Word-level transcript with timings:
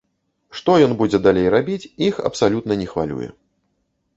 Што 0.59 0.77
ён 0.85 0.95
будзе 1.01 1.19
далей 1.27 1.49
рабіць, 1.55 1.89
іх 2.07 2.15
абсалютна 2.31 2.79
не 2.81 2.87
хвалюе. 2.95 3.29